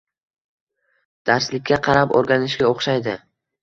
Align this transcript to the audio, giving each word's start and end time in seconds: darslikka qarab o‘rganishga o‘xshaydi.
darslikka 1.33 1.81
qarab 1.91 2.19
o‘rganishga 2.19 2.71
o‘xshaydi. 2.77 3.21